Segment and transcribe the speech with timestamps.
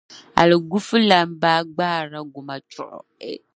[0.41, 2.99] Aliguufulana baa gbaarila gumachuɣu.